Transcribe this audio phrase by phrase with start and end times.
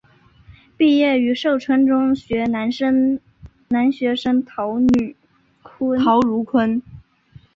[0.77, 6.81] 毕业于寿春中学男学生陶汝坤。